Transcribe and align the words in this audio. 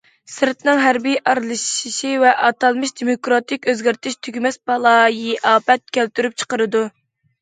سىرتنىڭ 0.35 0.79
ھەربىي 0.83 1.17
ئارىلىشىشى 1.33 2.13
ۋە 2.23 2.31
ئاتالمىش 2.47 2.93
دېموكراتىك 3.01 3.69
ئۆزگەرتىش 3.73 4.17
تۈگىمەس 4.29 4.59
بالايىئاپەت 4.71 5.89
كەلتۈرۈپ 5.99 6.43
چىقىرىدۇ. 6.43 6.83